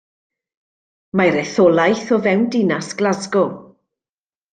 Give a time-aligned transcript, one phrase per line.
[1.19, 3.53] Mae'r etholaeth o fewn Dinas Glasgow.